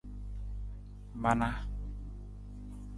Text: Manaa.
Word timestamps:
Manaa. 1.21 1.57